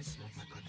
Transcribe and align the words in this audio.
I 0.00 0.02
smoke 0.02 0.34
my 0.34 0.44
butt 0.54 0.64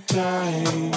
time. 0.00 0.95